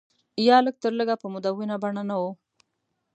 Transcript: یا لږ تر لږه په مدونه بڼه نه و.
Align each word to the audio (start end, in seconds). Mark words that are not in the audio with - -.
یا 0.47 0.57
لږ 0.65 0.75
تر 0.83 0.91
لږه 0.99 1.15
په 1.21 1.27
مدونه 1.33 1.75
بڼه 1.83 2.03
نه 2.09 2.15
و. 2.21 2.23